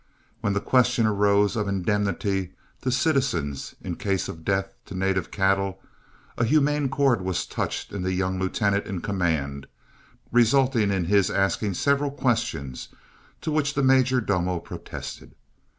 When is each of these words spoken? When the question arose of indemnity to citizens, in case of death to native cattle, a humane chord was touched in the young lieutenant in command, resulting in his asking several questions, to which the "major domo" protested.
When 0.39 0.53
the 0.53 0.59
question 0.61 1.05
arose 1.05 1.55
of 1.55 1.67
indemnity 1.67 2.53
to 2.81 2.89
citizens, 2.89 3.75
in 3.83 3.97
case 3.97 4.27
of 4.27 4.43
death 4.43 4.73
to 4.87 4.95
native 4.95 5.29
cattle, 5.29 5.79
a 6.39 6.43
humane 6.43 6.89
chord 6.89 7.21
was 7.21 7.45
touched 7.45 7.91
in 7.93 8.01
the 8.01 8.11
young 8.11 8.39
lieutenant 8.39 8.87
in 8.87 9.01
command, 9.01 9.67
resulting 10.31 10.89
in 10.89 11.05
his 11.05 11.29
asking 11.29 11.75
several 11.75 12.09
questions, 12.09 12.87
to 13.41 13.51
which 13.51 13.75
the 13.75 13.83
"major 13.83 14.19
domo" 14.19 14.57
protested. 14.57 15.35